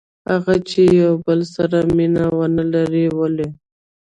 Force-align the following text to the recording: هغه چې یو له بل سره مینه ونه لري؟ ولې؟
هغه 0.29 0.55
چې 0.69 0.81
یو 1.01 1.13
له 1.15 1.21
بل 1.25 1.39
سره 1.55 1.77
مینه 1.95 2.23
ونه 2.37 2.63
لري؟ 2.73 3.05
ولې؟ 3.17 3.47